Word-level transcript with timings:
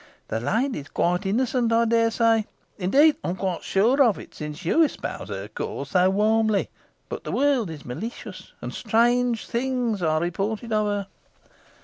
The 0.29 0.39
lady 0.39 0.79
is 0.79 0.89
quite 0.89 1.27
innocent, 1.27 1.71
I 1.71 1.85
dare 1.85 2.09
say. 2.09 2.47
Indeed, 2.79 3.17
I 3.23 3.29
am 3.29 3.35
quite 3.35 3.61
sure 3.61 4.01
of 4.01 4.17
it, 4.17 4.33
since 4.33 4.65
you 4.65 4.81
espouse 4.81 5.29
her 5.29 5.47
cause 5.47 5.91
so 5.91 6.09
warmly. 6.09 6.71
But 7.07 7.23
the 7.23 7.31
world 7.31 7.69
is 7.69 7.85
malicious, 7.85 8.53
and 8.63 8.73
strange 8.73 9.45
things 9.45 10.01
are 10.01 10.19
reported 10.19 10.73
of 10.73 10.87
her." 10.87 11.07